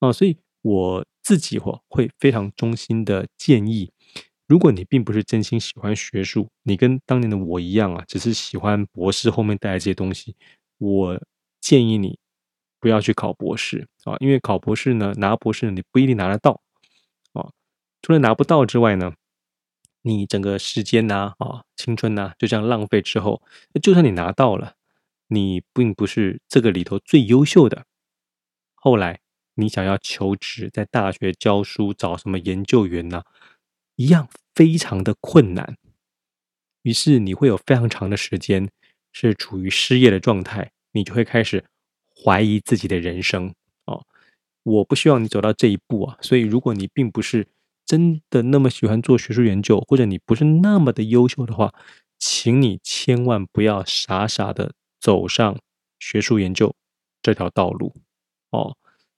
[0.00, 3.90] 啊，所以我自己会会非常衷心的建议。
[4.48, 10.36] 如果你并不是真心喜欢学术，你跟当年的我一样啊，只是喜欢博士后面带来这些东西，
[10.78, 11.20] 我
[11.60, 12.18] 建议你
[12.78, 16.60] 不要去考博士啊，因为考博士呢，拿博士你不一定拿得到
[17.32, 17.50] 啊。
[18.02, 19.14] 除了拿不到之外呢，
[20.02, 23.42] 你整个时间呐啊，青春呐，就这样浪费之后，
[23.82, 24.74] 就算你拿到了，
[25.28, 27.86] 你并不是这个里头最优秀的，
[28.74, 29.20] 后来
[29.54, 33.22] 你想要求职，在大学教书，找什么研究员呢？
[33.96, 35.76] 一样非常的困难，
[36.82, 38.68] 于是你会有非常长的时间
[39.12, 41.64] 是处于失业的状态，你就会开始
[42.24, 43.54] 怀疑自己的人生
[43.86, 44.04] 哦。
[44.64, 47.46] 我不希望你走到这一步啊，所以如果你并不是
[47.86, 51.72] 真的那么喜欢做学术研究，或者你不是那么的优秀的话，
[52.18, 55.56] 请你千万不要傻傻的走上
[56.00, 56.74] 学术研究
[57.22, 57.94] 这条道路
[58.50, 58.76] 哦。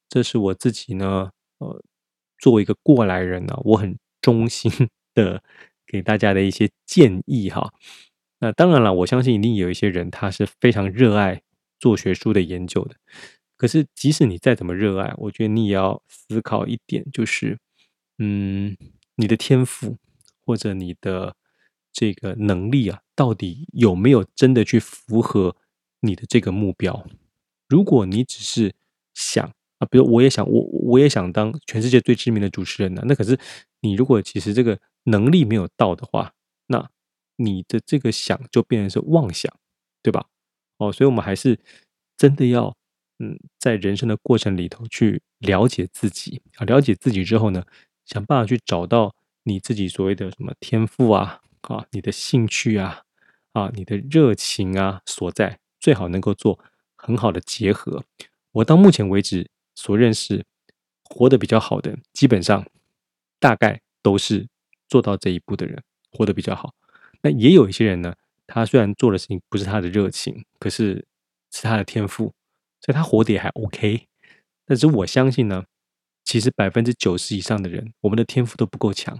[0.08, 1.82] 这是我自己呢，呃，
[2.38, 3.98] 作为一个过来人呢，我很。
[4.26, 4.68] 衷心
[5.14, 5.40] 的
[5.86, 7.72] 给大家的一些建议哈，
[8.40, 11.42] 那当然了，我相信一定有一些人他是非常热爱
[11.78, 12.96] 做学术的研究的。
[13.56, 17.56] 可是，即使你再怎么热爱，我觉得你也要思考一点，就是，
[18.18, 18.76] 嗯，
[19.14, 19.96] 你的天赋
[20.44, 21.36] 或者你的
[21.92, 25.54] 这个能力啊，到底有没有真的去符合
[26.00, 27.06] 你的这个目标？
[27.68, 28.74] 如果你只是
[29.14, 33.38] 想啊，比如我也想，我我也想当全世界最知名的主持人呢，那可是。
[33.82, 36.32] 你如果其实这个能力没有到的话，
[36.66, 36.90] 那
[37.36, 39.54] 你的这个想就变成是妄想，
[40.02, 40.26] 对吧？
[40.78, 41.56] 哦，所以我们还是
[42.16, 42.74] 真的要，
[43.20, 47.64] 嗯，在人生的过程里头去了解自己啊，了解自己之后呢，
[48.06, 49.14] 想办法去找到
[49.44, 53.02] 你自己所谓的什么天赋啊，啊，你的兴趣啊，
[53.52, 56.58] 啊，你的热情啊所在，最好能够做
[56.96, 58.02] 很好的结合。
[58.50, 60.44] 我到目前为止所认识
[61.04, 62.66] 活得比较好的，基本上。
[63.38, 64.48] 大概都是
[64.88, 66.74] 做到这一步的人活得比较好。
[67.20, 68.14] 那也有一些人呢，
[68.46, 71.06] 他虽然做的事情不是他的热情，可是
[71.52, 72.32] 是他的天赋，
[72.80, 74.06] 所以他活得也还 OK。
[74.64, 75.66] 但是我相信呢，
[76.24, 79.16] 其实百分之九十以上的人，我们的天赋都不够强。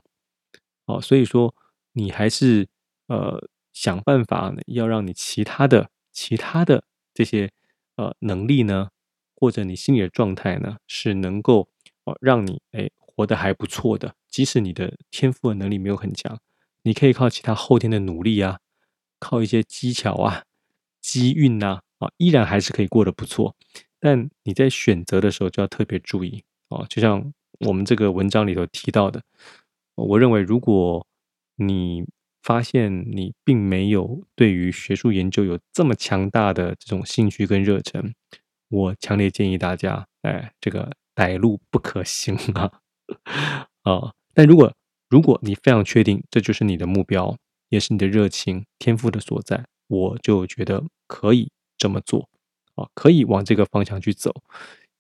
[0.86, 1.54] 哦，所以说
[1.92, 2.66] 你还是
[3.09, 6.82] 呃想办法，要让你其他的其他的
[7.12, 7.52] 这些
[7.96, 8.88] 呃能力呢，
[9.37, 11.68] 或者你心理的状态呢，是能够
[12.05, 14.14] 哦让你哎活得还不错的。
[14.28, 16.39] 即使你的天赋的能力没有很强，
[16.82, 18.59] 你可以靠其他后天的努力啊，
[19.20, 20.43] 靠一些技巧啊、
[21.01, 23.55] 机运呐啊，依然还是可以过得不错。
[24.01, 29.22] 但你在选择的时候就要特别注意哦，就像我们这个文章里头提到的。
[29.95, 31.07] 我认为，如果
[31.57, 32.05] 你
[32.43, 38.14] 发现你并没有对于学术研究有这么强大的这种兴趣跟热忱，
[38.68, 42.80] 我强烈建议大家，哎，这个歹路不可行啊！
[43.82, 44.72] 啊，但如果
[45.08, 47.36] 如果你非常确定这就是你的目标，
[47.68, 52.28] 也是你的热情天赋的所在，我就觉得可以这么做
[52.74, 54.34] 啊，可以往这个方向去走，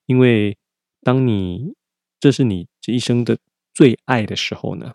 [0.06, 0.56] 因为
[1.02, 1.74] 当你
[2.20, 3.38] 这是你这一生的。
[3.76, 4.94] 最爱的时候呢，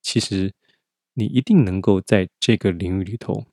[0.00, 0.54] 其实
[1.12, 3.44] 你一定能够在这个领域里头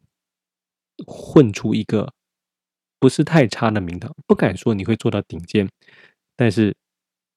[1.05, 2.13] 混出一个
[2.99, 4.13] 不是太差的名堂。
[4.27, 5.69] 不敢说你会做到顶尖，
[6.35, 6.75] 但是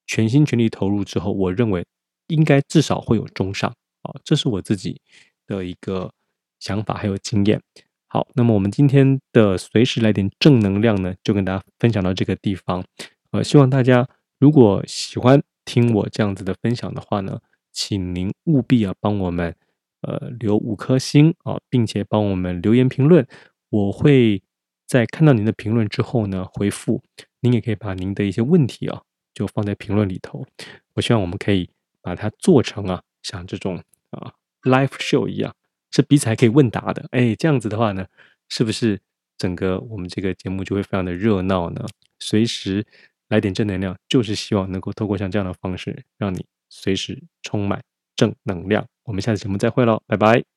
[0.07, 1.85] 全心全力投入之后，我认为
[2.27, 3.71] 应该至少会有中上
[4.03, 4.13] 啊。
[4.25, 5.01] 这是我自己
[5.47, 6.13] 的一个
[6.61, 7.61] 想法还有经验。
[8.09, 12.85] 好，那么我们今天的随时来点正能量呢，就跟大家分享到这个地方。
[13.31, 14.09] 呃，希望大家
[14.39, 15.43] 如果喜欢。
[15.65, 17.39] 听我这样子的分享的话呢，
[17.71, 19.55] 请您务必啊帮我们
[20.01, 23.25] 呃留五颗星啊，并且帮我们留言评论。
[23.71, 24.43] 我会
[24.93, 27.03] 在看到您的评论之后呢回复。
[27.41, 29.03] 您也可以把您的一些问题啊
[29.35, 30.47] 就放在评论里头。
[30.95, 31.71] 我希望我们可以
[32.03, 34.33] 把它做成啊像这种啊
[34.63, 35.55] live show 一样，
[35.91, 37.07] 是彼此还可以问答的。
[37.13, 38.07] 哎，这样子的话呢，
[38.49, 39.01] 是不是
[39.39, 41.87] 整个我们这个节目就会非常的热闹呢？
[42.21, 42.87] 随时。
[43.29, 47.83] 来点正能量，就是希望能够透过像这样的方式，让你随时充满
[48.15, 48.87] 正能量。
[49.05, 50.52] 我们下次节目再会喽，拜拜。